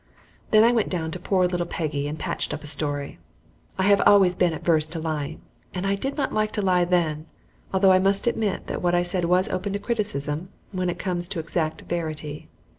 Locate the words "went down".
0.71-1.11